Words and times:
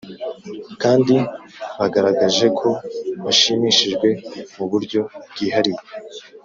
Kandi 0.81 1.15
bagaragaje 1.79 2.45
ko 2.59 2.69
bashimishijwe 3.23 4.07
mu 4.55 4.65
buryo 4.71 5.01
bwihariye 5.29 5.81